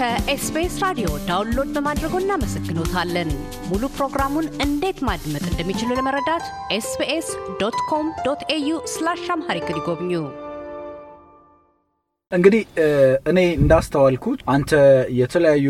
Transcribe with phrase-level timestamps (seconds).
[0.00, 3.30] ከ SBS ራዲዮ download በማድረጎ እናመሰግኖታለን።
[3.70, 7.28] ሙሉ ፕሮግራሙን እንዴት ማድመጥ እንደሚችሉ ለመረዳት SBS
[7.60, 10.12] dot com dot au slash Amharic ይጎብኙ።
[12.32, 12.60] እንግዲህ
[13.30, 14.72] እኔ እንዳስተዋልኩት አንተ
[15.20, 15.68] የተለያዩ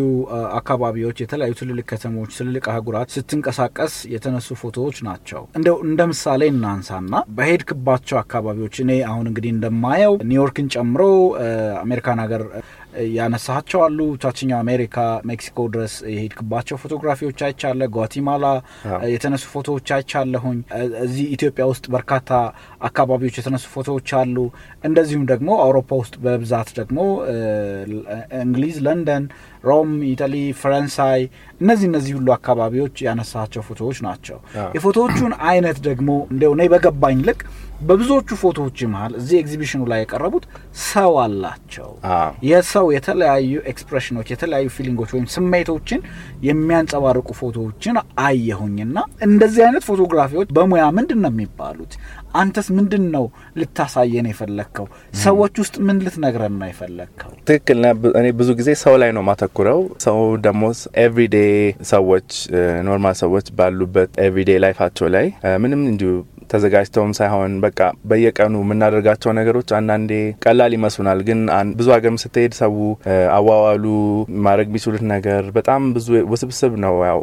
[0.58, 8.18] አካባቢዎች የተለያዩ ትልልቅ ከተሞች ትልልቅ አህጉራት ስትንቀሳቀስ የተነሱ ፎቶዎች ናቸው። እንደው እንደ ምሳሌ እናንሳና በሄድክባቸው
[8.22, 11.02] አካባቢዎች እኔ አሁን እንግዲህ እንደማየው ኒውዮርክን ጨምሮ
[11.82, 12.44] አሜሪካን ሀገር
[13.14, 14.96] ያነሳቸው አሉ። ታችኛው አሜሪካ
[15.28, 18.46] ሜክሲኮ ድረስ የሄድክባቸው ፎቶግራፊዎች አይቻለ። ጓቲማላ
[19.12, 20.58] የተነሱ ፎቶዎች አይቻለሁኝ።
[21.04, 22.30] እዚህ ኢትዮጵያ ውስጥ በርካታ
[22.88, 24.36] አካባቢዎች የተነሱ ፎቶዎች አሉ።
[24.84, 26.98] እንደዚሁም ደግሞ አውሮፓ ውስጥ በብዛት ደግሞ
[28.40, 29.24] እንግሊዝ፣ ለንደን፣
[29.64, 31.20] ሮም፣ ኢታሊ፣ ፈረንሳይ
[31.60, 34.38] እነዚህ እነዚህ ሁሉ አካባቢዎች ያነሳቸው ፎቶዎች ናቸው።
[34.76, 37.42] የፎቶዎቹን አይነት ደግሞ እንደው እኔ በገባኝ ልክ
[37.80, 40.44] በብዙዎቹ ፎቶዎች መሀል እዚህ ኤግዚቢሽኑ ላይ የቀረቡት
[40.86, 41.90] ሰው አላቸው።
[42.48, 46.00] የሰው የተለያዩ expression ኦች የተለያዩ feeling ኦች ወይም ስሜቶችን
[46.48, 48.96] የሚያንጸባርቁ ፎቶዎችን አየሁኝና
[49.28, 51.92] እንደዚህ አይነት photography ዎች በሙያ ምንድን ነው የሚባሉት?
[52.34, 53.24] አንተስ ምንድን ነው
[53.60, 54.86] ልታሳየን የፈለግከው?
[55.22, 57.32] ሰዎች ውስጥ ምን ልትነግረን ነው የፈለግከው?
[57.48, 57.80] ትክክል።
[58.20, 60.62] እኔ ብዙ ጊዜ ሰው ላይ ነው ማተኩረው። ሰው ደግሞ
[61.04, 61.36] everyday
[61.90, 62.28] ሰዎች
[62.88, 65.26] normal ሰዎች ባሉበት everyday life ኣቸው ላይ
[65.62, 66.12] ምንም እንዲሁ
[66.50, 67.78] ተዘጋጅተውም ሳይሆን በቃ
[68.10, 70.12] በየቀኑ የምናደርጋቸው ነገሮች አንዳንዴ
[70.44, 71.40] ቀላል ይመስሉናል። ግን
[71.78, 72.74] ብዙ ሀገርም ስትሄድ ሰው
[73.36, 73.84] አዋዋሉ
[74.46, 77.20] ማድረግ የሚችሉት ነገር በጣም ብዙ ውስብስብ ነው። ያው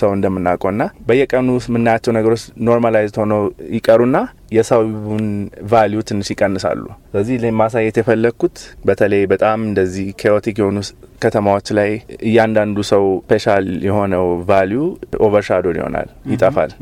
[0.00, 3.42] ሰው እንደምናውቀው ና በየቀኑ የምናያቸው ነገሮች normalized ሆነው
[3.76, 4.16] ይቀሩና
[4.54, 5.26] የሰውን
[5.70, 10.78] value ትንሽ ይቀንሳሉ። ስለዚህ ማሳየት የፈለግኩት በተለይ በጣም እንደዚህ chaotic የሆኑ
[11.22, 11.90] ከተማዎች ላይ
[12.28, 14.80] እያንዳንዱ ሰው special የሆነው value
[15.26, 16.72] overshadowed ይሆናል፣ ይጠፋል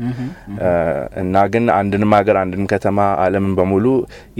[1.21, 3.85] እና ግን አንድንም ሀገር አንድን ከተማ ዓለምን በሙሉ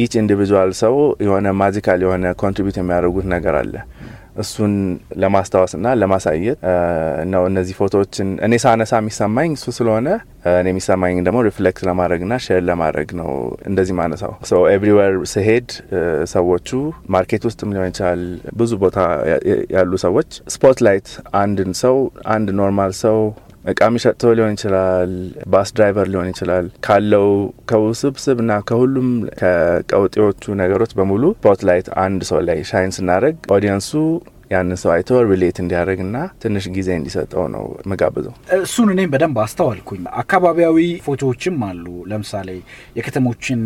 [0.04, 0.96] each individual ሰው
[1.26, 3.74] የሆነ magical የሆነ contribute የሚያደርጉት ነገር አለ።
[4.36, 4.74] እሱን
[5.22, 6.60] ለማስታወስና ለማሳየት
[7.34, 10.08] ነው እነዚህ ፎቶዎችን እኔ ሳነሳ የሚሰማኝ እሱ ስለሆነ
[10.54, 13.30] እኔ የሚሰማኝ ደግሞ reflect ለማድረግና share ለማድረግ ነው
[13.70, 15.68] እንደዚህ ማነሳው። so everywhere ስሄድ
[16.34, 16.70] ሰዎቹ
[17.16, 18.24] market ውስጥም ሊሆን ይችላል
[18.62, 18.98] ብዙ ቦታ
[19.76, 21.10] ያሉ ሰዎች spotlight
[21.44, 21.98] አንድን ሰው
[22.36, 23.20] አንድ normal ሰው
[23.64, 25.12] እቃ የሚሸጥ ሰው ሊሆን ይችላል፣
[25.52, 27.28] bus driver ሊሆን ይችላል። ካለው
[27.70, 29.10] ከውስብስብ እና ከሁሉም
[29.40, 33.92] ከቀውጤዎቹ ነገሮች በሙሉ spotlight አንድ ሰው ላይ shine ስናደረግ audience ኡ
[34.54, 40.04] ያንን ሰው አይቶ relate እንዲያደርግ ና ትንሽ ጊዜ እንዲሰጠው ነው መጋብዘው። እሱን እኔም በደንብ አስተዋልኩኝ።
[40.22, 42.50] አካባቢያዊ ፎቶዎችም አሉ። ለምሳሌ
[42.98, 43.60] የከተሞችን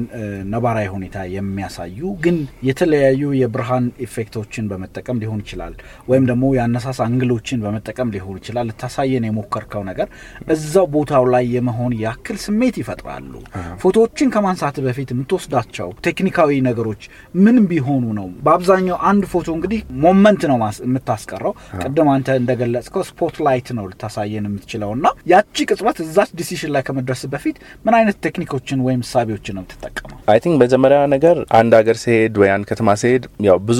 [0.53, 2.37] ነባራዊ ሁኔታ የሚያሳዩ ግን
[2.67, 5.73] የተለያዩ የብርሃን effect ኦችን በመጠቀም ሊሆን ይችላል፣
[6.09, 10.07] ወይም ደግሞ የአነሳስ angle ኦችን በመጠቀም ሊሆን ይችላል። ልታሳየን የሞከርከው ነገር
[10.53, 13.33] እዛው ቦታው ላይ የመሆን ያክል ስሜት ይፈጥራሉ።
[13.81, 17.01] ፎቶዎችን ከማንሳት በፊት የምትወስዳቸው ቴክኒካዊ ነገሮች
[17.43, 18.27] ምን ቢሆኑ ነው?
[18.45, 25.07] በአብዛኛው አንድ ፎቶ እንግዲህ moment ነው የምታስቀረው ቅድም አንተ እንደገለጽከው spotlight ነው ልታሳየን የምትችለው እና
[25.31, 30.17] ያቺ ቅጽበት እዛች decision ላይ ከመድረስ በፊት ምን አይነት ቴክኒኮችን ወይም ሳቢዎችን ነው የምትጠቀመው?
[30.31, 33.79] I think መጀመሪያ ነገር አንድ ሀገር ሲሄድ ወይ አንድ ከተማ ሲሄድ ያው ብዙ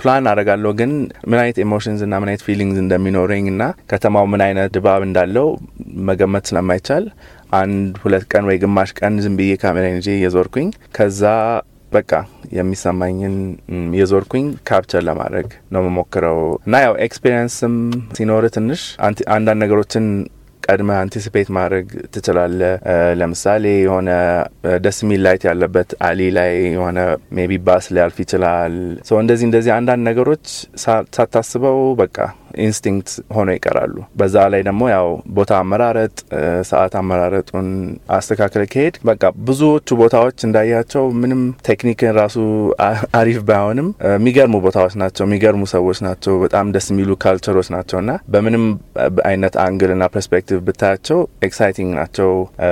[0.00, 0.92] ፕላን አደርጋለሁ፣ ግን
[1.30, 5.48] ምን አይነት emotions እና ምን አይነት feelings እንደሚኖረኝ እና ከተማው ምን አይነት ድባብ እንዳለው
[6.08, 7.04] መገመት ስለማይቻል
[7.58, 11.22] አንድ ሁለት ቀን ወይ ግማሽ ቀን ዝም ብዬ ካሜራ ይዤ እየዞርኩኝ ከዛ
[11.92, 12.12] በቃ
[12.58, 13.36] የሚሰማኝን
[13.98, 17.74] የዞርኩኝ capture ለማድረግ ነው የምሞክረው እና ያው experience ም
[18.18, 18.82] ሲኖር ትንሽ
[19.30, 20.06] አንዳንድ ነገሮችን
[20.62, 22.60] ቀድመህ anticipate ማድረግ ትችላለህ።
[23.20, 24.10] ለምሳሌ የሆነ
[24.84, 26.98] ደስ የሚል light ያለበት alley ላይ የሆነ
[27.36, 28.74] maybe bus ሊያልፍ ይችላል።
[29.22, 30.44] እንደዚህ እንደዚህ አንዳንድ ነገሮች
[31.14, 32.16] ሳታስበው በቃ
[32.64, 35.06] instinct ሆኖ ይቀራሉ። በዛ ላይ ደግሞ ያው
[35.36, 36.14] ቦታ አመራረጥ፣
[36.70, 37.68] ሰዓት አመራረጡን
[38.16, 42.36] አስተካክለህ ከሄድ በቃ ብዙዎቹ ቦታዎች እንዳያቸው ምንም ቴክኒክን ራሱ
[43.20, 48.12] አሪፍ ባይሆንም የሚገርሙ ቦታዎች ናቸው፣ የሚገርሙ ሰዎች ናቸው፣ በጣም ደስ የሚሉ culture ኦች ናቸው እና
[48.34, 48.64] በምንም
[49.30, 52.30] አይነት angle እና perspective ብታያቸው exciting ናቸው፣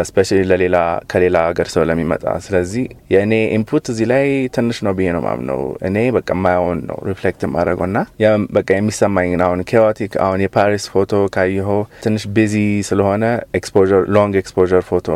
[0.09, 0.77] specially ለሌላ
[1.13, 4.27] ከሌላ ሀገር ሰው ለሚመጣ። ስለዚህ የእኔ input እዚህ ላይ
[4.57, 7.99] ትንሽ ነው ብዬ ነው ማምነው። እኔ በቃ ማየውን ነው reflect የማድረገው እና
[8.57, 9.17] በቃ የሚሰማኝ
[9.47, 11.71] አሁን chaotic አሁን የፓሪስ ፎቶ ካየህ
[12.05, 12.55] ትንሽ busy
[12.89, 13.25] ስለሆነ
[13.59, 15.09] exposure long exposure ፎቶ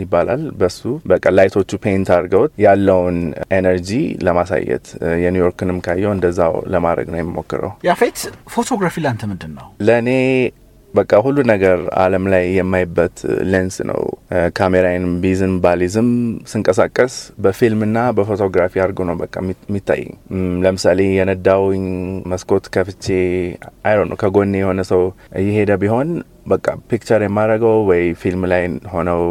[0.00, 0.80] ይባላል። በሱ
[1.12, 3.18] በቃ light ኦቹ paint አድርገውት ያለውን
[3.56, 3.90] energy
[4.26, 4.86] ለማሳየት
[5.24, 8.18] የኒውዮርክንም ካየህው እንደዛው ለማድረግ ነው የሚሞክረው። ያፌት
[8.54, 9.66] photography ላንተ ምንድን ነው?
[9.86, 10.08] ለእኔ
[10.96, 13.16] በቃ ሁሉ ነገር ዓለም ላይ የማይበት
[13.50, 14.00] ሌንስ ነው።
[14.58, 16.08] ካሜራዬን ብይዝም ባልይዝም
[16.50, 17.14] ስንቀሳቀስ
[17.44, 20.12] በፊልምና በ photography አድርጎ ነው በቃ የሚታየኝ።
[20.64, 21.84] ለምሳሌ የነዳውኝ
[22.32, 23.06] መስኮት ከፍቼ
[23.88, 25.02] አይሮ ነው ከጎኔ የሆነ ሰው
[25.40, 26.10] እየሄደ ቢሆን
[26.48, 29.22] በቃ picture የማደርገው ወይ ፊልም ላይ ሆነው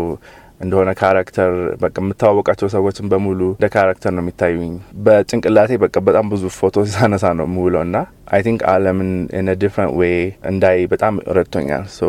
[0.62, 1.52] እንደሆነ character
[1.82, 4.74] በቃ የምታዋወቃቸው ሰዎችን በሙሉ እንደ character ነው የሚታዩኝ።
[5.06, 7.98] በጭንቅላቴ በቃ በጣም ብዙ ፎቶ ሳነሳ ነው የምውለው እና
[8.28, 10.16] I think ዓለምን in different way
[10.50, 12.02] እንዳይ በጣም ረድቶኛል። so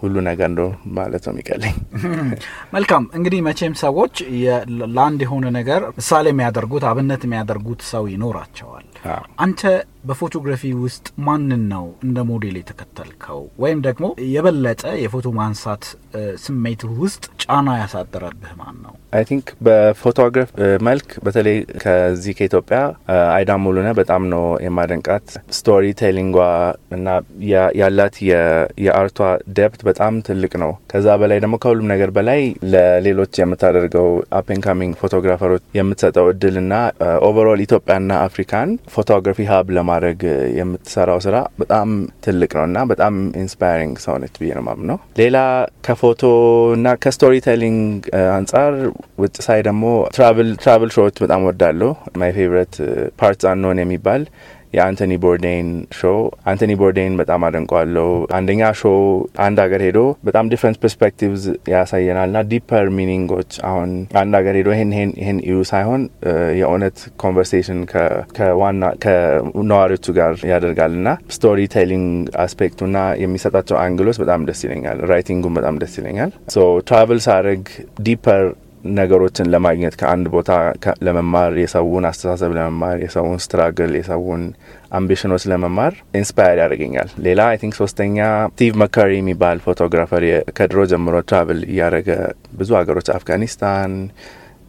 [0.00, 0.68] ሁሉ ነገር ነው
[0.98, 1.74] ማለት ነው የሚቀለኝ።
[2.76, 4.14] መልካም እንግዲህ መቼም ሰዎች
[4.90, 8.86] ለአንድ የሆነ ነገር ምሳሌ የሚያደርጉት አብነት የሚያደርጉት ሰው ይኖራቸዋል።
[9.38, 9.60] አንተ
[10.04, 15.84] በ photography ውስጥ ማንን ነው እንደ ሞዴል የተከተልከው ወይም ደግሞ የበለጠ የፎቶ ማንሳት
[16.44, 18.94] ስሜት ውስጥ ጫና ያሳደረብህ ማን ነው?
[19.12, 20.50] I think በፎቶግራፍ
[20.88, 22.78] መልክ በተለይ ከዚህ ከኢትዮጵያ
[23.36, 25.28] አይዳ ሙሉነህ በጣም ነው የማደንቃት።
[25.60, 26.38] storytelling ጓ
[26.96, 27.08] እና
[27.80, 28.16] ያላት
[28.84, 29.18] የ art
[29.56, 32.40] ኧ depth በጣም ትልቅ ነው። ከዛ በላይ ደግሞ ከሁሉም ነገር በላይ
[32.72, 36.74] ለሌሎች የምታደርገው up and coming photographer ኦች የምትሰጠው እድል እና
[37.28, 40.20] overall ኢትዮጵያና አፍሪካን photography hub ለማድረግ
[40.60, 41.88] የምትሰራው ስራ በጣም
[42.24, 45.36] ትልቅ ነው እና በጣም inspiring ሰው ብዬ ነው ማምነው። ሌላ
[45.86, 46.22] ከፎቶ
[46.74, 47.34] እና ከ story
[48.34, 48.72] አንጻር
[49.20, 49.84] ውጭ ሳይ ደግሞ
[50.58, 52.74] travel show ኦች በጣም ወዳለሁ። my favorite
[53.20, 54.22] Parts Unknown የሚባል
[54.72, 55.68] የአንቶኒ ቦርዴን
[55.98, 58.96] show አንቶኒ ቦርዴን በጣም አደንቋለሁ። አንደኛ show
[59.44, 63.90] አንድ ሀገር ሄዶ በጣም different perspectives ያሳየናል ና deeper meaning ኦች አሁን
[64.20, 66.02] አንድ ሀገር ሄዶ ይህን ይህን ይህን እዩ ሳይሆን
[66.60, 67.80] የእውነት conversation
[68.36, 72.08] ከዋና ከነዋሪዎቹ ጋር ያደርጋል ና storytelling
[72.44, 76.58] aspect ኡ ና የሚሰጣቸው angle ኦች በጣም ደስ ይለኛል። writing ኡም በጣም ደስ ይለኛል። so
[76.90, 77.62] travel ሳረግ
[78.02, 78.44] deeper
[78.96, 80.50] ነገሮችን ለማግኘት ከአንድ ቦታ
[81.06, 84.42] ለመማር የሰውን አስተሳሰብ ለመማር የሰውን struggle የሰውን
[84.98, 88.18] ambition ኦች ለመማር inspire ያደርገኛል። ሌላ I think ሶስተኛ
[88.52, 90.24] ስቲቭ መከሪ የሚባል photographer
[90.58, 92.08] ከድሮ ጀምሮ travel እያደረገ
[92.60, 93.94] ብዙ ሀገሮች አፍጋኒስታን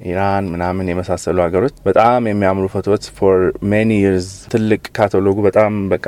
[0.01, 3.37] ኢራን ምናምን የመሳሰሉ ሀገሮች በጣም የሚያምሩ ፎቶዎች for
[3.71, 6.05] many years ትልቅ ካታሎጉ በጣም በቃ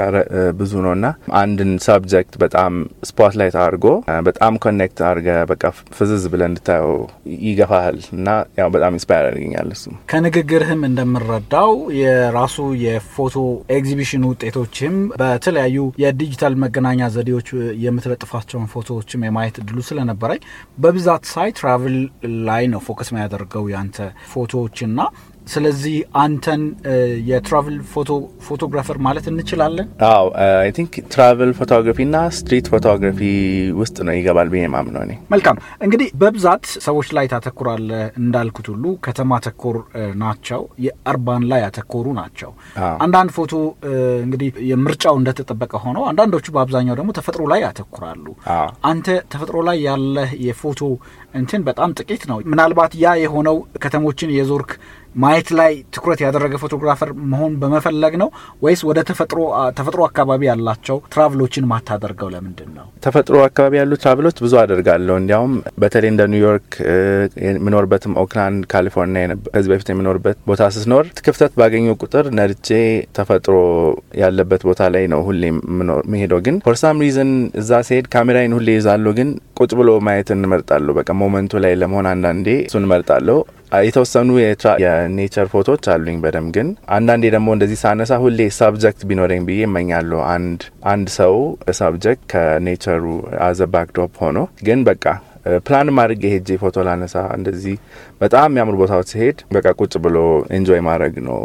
[0.60, 1.08] ብዙ ነው እና
[1.40, 2.74] አንድን subject በጣም
[3.10, 3.86] spotlight አድርጎ
[4.28, 5.64] በጣም connect አድርገ በቃ
[5.98, 6.94] ፍዝዝ ብለ እንድታየው
[7.44, 8.28] ይገፋሃል እና
[8.60, 13.36] ያው በጣም inspire ያደርገኛል። እሱ ከንግግርህም እንደምረዳው የራሱ የፎቶ
[13.76, 17.50] ኤግዚቢሽን ውጤቶችም በተለያዩ የዲጂታል መገናኛ ዘዴዎች
[17.86, 20.42] የምትለጥፋቸውን ፎቶዎችም የማየት እድሉ ስለነበረኝ
[20.78, 21.98] በብዛት ሳይ travel
[22.48, 24.00] ላይ ነው focus የሚያደርገው ያንተ
[24.32, 25.00] ፎቶዎችና
[25.48, 26.62] ስለዚህ አንተን
[27.30, 28.10] የ travel ፎቶ
[28.46, 29.88] photographer ማለት እንችላለን?
[30.10, 30.26] አዎ
[30.60, 33.20] I think travel photography ና street photography
[33.80, 39.40] ውስጥ ነው ይገባል ብዬ ማምነው እኔ። መልካም እንግዲህ በብዛት ሰዎች ላይ ታተኩራለህ እንዳልኩት ሁሉ ከተማ
[39.46, 39.78] ተኮር
[40.24, 42.52] ናቸው፣ የ urban ላይ ያተኮሩ ናቸው።
[43.04, 43.54] አንዳንድ ፎቶ
[44.26, 48.26] እንግዲህ የምርጫው እንደተጠበቀ ሆነው አንዳንዶቹ በአብዛኛው ደግሞ ተፈጥሮ ላይ ያተኩራሉ።
[48.90, 50.82] አንተ ተፈጥሮ ላይ ያለህ የፎቶ
[51.36, 54.72] እንትን በጣም ጥቂት ነው። ምናልባት ያ የሆነው ከተሞችን የዞርክ
[55.16, 58.30] ማየት ላይ ትኩረት ያደረገ photographer መሆን በመፈለግ ነው
[58.64, 59.40] ወይስ ወደ ተፈጥሮ
[59.78, 62.86] ተፈጥሮ አካባቢ ያላቸው travel ኦችን ማታደርገው ለምንድን ነው?
[63.06, 66.70] ተፈጥሮ አካባቢ ያሉ travel ኦች ብዙ አደርጋለሁ። እንዲያውም በተለይ እንደ ኒውዮርክ
[67.48, 69.24] የምኖርበትም ኦክላንድ፣ ካሊፎርኒያ
[69.56, 72.70] ከዚህ በፊት የምኖርበት ቦታ ስኖር ክፍተት ባገኘው ቁጥር ነድቼ
[73.18, 73.56] ተፈጥሮ
[74.22, 75.44] ያለበት ቦታ ላይ ነው ሁሌ
[76.14, 77.32] መሄደው። ግን for some reason
[77.62, 79.30] እዛ ሲሄድ ካሜራይን ሁሌ ይዛለሁ፣ ግን
[79.60, 83.38] ቁጭ ብሎ ማየት እንመርጣለሁ። በቃ moment ኡ ላይ ለመሆን አንዳንዴ እሱን እመርጣለሁ።
[83.82, 84.30] የተወሰኑ
[84.84, 90.20] የ nature ፎቶዎች አሉኝ በደንብ ግን አንዳንዴ ደግሞ እንደዚህ ሳነሳ ሁሌ subject ቢኖረኝ ብዬ እመኛለሁ።
[90.34, 90.62] አንድ
[90.92, 91.36] አንድ ሰው
[91.80, 93.04] subject ከ nature
[93.48, 94.38] ኡ as a backdrop ሆኖ
[94.68, 95.06] ግን በቃ
[95.66, 97.78] ፕላን ማድረግ ሄጄ ፎቶ ላነሳ እንደዚህ
[98.22, 100.18] በጣም የሚያምሩ ቦታዎች ሲሄድ በቃ ቁጭ ብሎ
[100.58, 101.40] enjoy ማድረግ ነው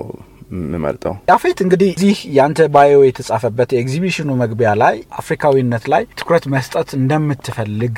[0.50, 7.95] የምመርጠው። ያፌት እንግዲህ እዚህ ያንተ bio የተጻፈበት የኤግዚቢሽኑ መግቢያ ላይ አፍሪካዊነት ላይ ትኩረት መስጠት እንደምትፈልግ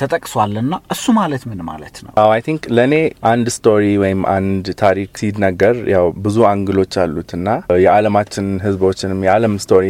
[0.00, 2.12] ተጠቅሷል እና እሱ ማለት ምን ማለት ነው?
[2.26, 2.94] I think ለእኔ
[3.30, 7.48] አንድ story ወይም አንድ ታሪክ ሲነገር ያው ብዙ angle ኦች አሉት እና
[7.84, 9.86] የዓለማችን ህዝቦችንም የዓለም story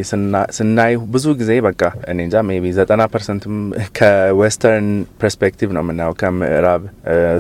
[0.59, 3.57] ስናይ ብዙ ጊዜ በቃ እኔ እንጃ maybe ዘጠና percent ም
[3.99, 4.89] ከ western
[5.21, 6.83] perspective ነው የምናየው ከምዕራብ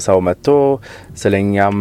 [0.07, 0.49] ሰው መጥቶ
[1.23, 1.79] ስለኛም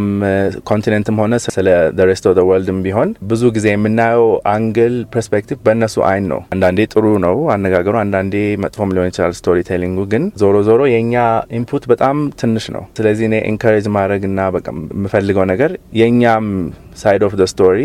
[0.69, 1.67] continent ም ሆነ ስለ
[2.09, 7.05] rest of world ም ቢሆን ብዙ ጊዜ የምናየው angle perspective በእነሱ አይን ነው። አንዳንዴ ጥሩ
[7.25, 11.15] ነው አነጋገሩ፣ አንዳንዴ መጥፎም ሊሆን ይችላል storytelling ኡ። ግን ዞሮ ዞሮ የእኛ
[11.57, 16.47] input በጣም ትንሽ ነው። ስለዚህ እኔ encourage ማድረግ እና በቃ የምፈልገው ነገር የእኛም
[16.95, 17.77] side of the story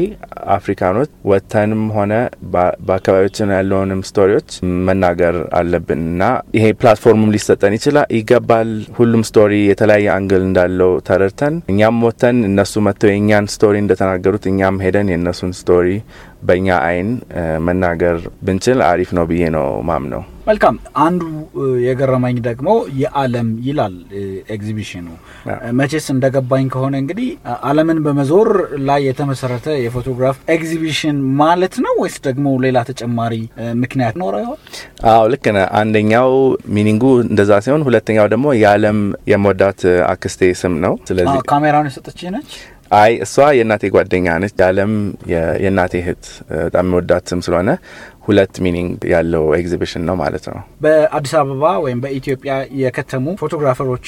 [0.54, 2.12] አፍሪካኖች ወጥተንም ሆነ
[2.84, 4.48] በአካባቢዎችን ያለውንም story ዎች
[4.88, 6.22] መናገር አለብን እና
[6.56, 12.74] ይሄ platform ም ሊሰጠን ይችላል ይገባል። ሁሉም story የተለያየ angle እንዳለው ተረድተን እኛም ወጥተን እነሱ
[12.86, 15.88] መጥተው የእኛን story እንደተናገሩት እኛም ሄደን የእነሱን story
[16.42, 17.08] በእኛ አይን
[17.66, 21.22] መናገር ብንችል አሪፍ ነው ብዬ ነው ማምነው። መልካም። አንዱ
[21.86, 22.68] የገረመኝ ደግሞ
[23.00, 23.94] የዓለም ይላል
[24.54, 25.06] ኤግዚቢሽኑ።
[25.78, 27.28] መቼስ እንደገባኝ ከሆነ እንግዲህ
[27.68, 28.50] ዓለምን በመዞር
[28.88, 33.34] ላይ የተመሰረተ የፎቶግራፍ ኤግዚቢሽን ማለት ነው ወይስ ደግሞ ሌላ ተጨማሪ
[33.82, 34.58] ምክንያት ኖረ ይሆን?
[35.10, 36.32] አዎ ልክ ነህ። አንደኛው
[36.76, 38.98] meaning ኡ እንደዛ ሲሆን፣ ሁለተኛው ደግሞ የዓለም
[39.32, 39.80] የምወዳት
[40.12, 42.50] አክስቴ ስም ነው። ስለዚህ ካሜራውን የሰጠች ነች።
[42.90, 44.92] አይ እሷ የእናቴ ጓደኛ ነች። የዓለም
[45.62, 46.24] የእናቴ እህት
[46.62, 47.70] በጣም የምወዳት ስም ስለሆነ
[48.26, 54.06] ሁለት meaning ያለው ኤግዚቢሽን ነው ማለት ነው። በአዲስ አበባ ወይም በኢትዮጵያ የከተሙ photographer ኦች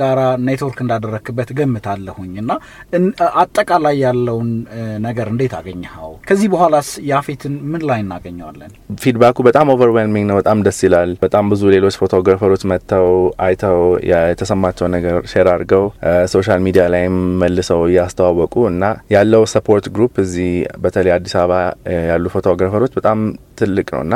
[0.00, 2.52] ጋራ ኔትወርክ እንዳደረክበት ገምታለሁኝ እና
[3.42, 4.50] አጠቃላይ ያለውን
[5.06, 6.10] ነገር እንዴት አገኘኸው?
[6.28, 8.72] ከዚህ በኋላስ ያፌትን ምን ላይ እናገኘዋለን?
[9.02, 13.08] feedback ኡ በጣም overwhelming ነው። በጣም ደስ ይላል። በጣም ብዙ ሌሎች photographer ኦች መጥተው
[13.46, 15.86] አይተው የተሰማቸው ነገር share አድርገው
[16.34, 17.82] social media ላይም መልሰው
[18.14, 20.50] እያስተዋወቁ እና ያለው support group እዚህ
[20.82, 21.52] በተለይ አዲስ አበባ
[22.10, 23.18] ያሉ photographer ኦች በጣም
[23.58, 24.14] ትልቅ ነው እና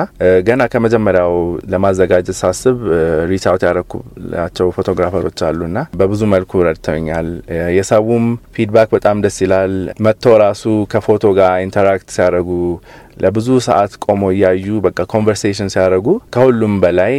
[0.48, 1.34] ገና ከመጀመሪያው
[1.72, 2.76] ለማዘጋጀት ሳስብ
[3.30, 3.64] reach out
[4.76, 7.28] photographer ኦች አሉና በብዙ መልኩ ረድተውኛል።
[7.78, 8.24] የሰውም
[8.56, 9.74] feedback በጣም ደስ ይላል።
[10.06, 12.50] መጥቶ ራሱ ከፎቶ ጋር interact ሲያደርጉ
[13.18, 17.14] ለብዙ ሰዓት ቆሞ እያዩ በቃ conversation ሲያደርጉ ከሁሉም በላይ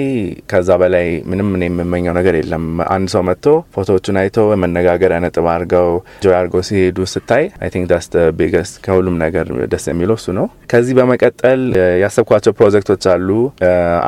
[0.51, 5.89] ከዛ በላይ ምንም እኔ የምመኘው ነገር የለም። አንድ ሰው መጥቶ ፎቶዎቹን አይቶ መነጋገሪያ ነጥብ አድርገው
[6.23, 8.07] enjoy አድርገው ሲሄዱ ስታይ I think that's
[8.39, 11.61] biggest ከሁሉም ነገር ደስ የሚለው እሱ ነው። ከዚህ በመቀጠል
[12.03, 13.29] ያሰብኳቸው ፕሮጀክቶች አሉ።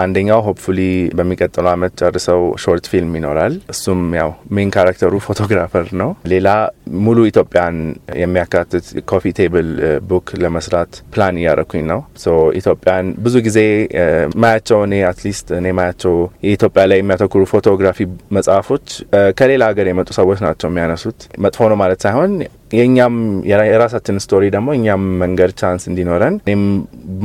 [0.01, 0.79] አንደኛው hopefully
[1.17, 6.47] በሚቀጥለው አመት ጨርሰው short film ይኖራል። እሱም ያው main character ኡ photographer ነው። ሌላ
[7.01, 7.77] ሙሉ ኢትዮጵያን
[8.21, 9.69] የሚያካትት coffee table
[10.09, 11.99] book ለመስራት ፕላን እያረኩኝ ነው።
[12.57, 13.59] ኢትዮጵያን ብዙ ጊዜ
[14.41, 17.99] ማያቸው እኔ at least እኔ ማያቸው የኢትዮጵያ ላይ የሚያተኩሩ photography
[18.37, 18.85] መጽሐፎች
[19.39, 22.33] ከሌላ ሀገር የመጡ ሰዎች ናቸው የሚያነሱት። መጥፎ ነው ማለት ሳይሆን
[22.71, 23.15] የእኛም
[23.49, 26.63] የራሳችን story ደግሞ እኛም መንገድ chance እንዲኖረን እኔም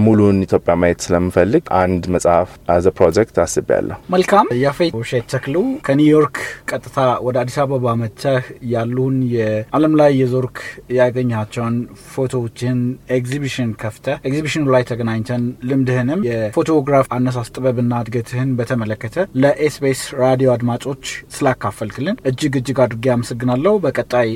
[0.05, 6.37] ሙሉን ኢትዮጵያ ማየት ስለምፈልግ አንድ መጽሐፍ as a project አስቤያለሁ። መልካም። ያፌት ውብሸት ተክሉ ከኒውዮርክ
[6.71, 10.59] ቀጥታ ወደ አዲስ አበባ መጥተህ ያሉን የዓለም ላይ የዞርክ
[10.99, 11.77] ያገኛቸውን
[12.13, 12.79] ፎቶዎችን
[13.17, 21.05] ኤግዚቢሽን ከፍተህ ኤግዚቢሽኑ ላይ ተገናኝተን ልምድህንም የፎቶግራፍ አነሳስ ጥበብና እድገትህን በተመለከተ ለኤስቢኤስ ራዲዮ አድማጮች
[21.37, 24.29] ስላካፈልክልን እጅግ እጅግ አድርጌ አመሰግናለሁ። በቀጣይ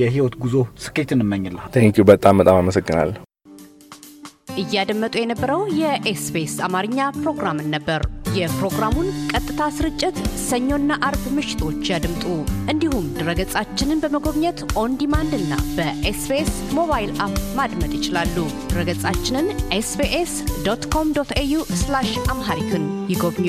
[0.00, 0.53] የህይወት ጉዞ
[0.84, 3.20] ስኬት እንመኝልሃል። thank you በጣም በጣም አመሰግናለሁ።
[4.62, 8.02] እያደመጡ የነበረው የ SBS አማርኛ ፕሮግራምን ነበር።
[8.36, 12.24] የፕሮግራሙን ቀጥታ ስርጭት ሰኞና አርብ ምሽቶች ያድምጡ።
[12.72, 18.36] እንዲሁም ድረገጻችንን በመጎብኘት on demand እና በ SBS mobile app ማድመጥ ይችላሉ።
[18.72, 21.60] ድረገጻችንን SBS dot com dot au
[22.28, 23.48] Amharic ን ይጎብኙ።